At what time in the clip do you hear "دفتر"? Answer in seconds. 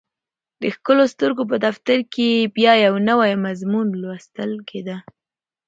1.65-1.97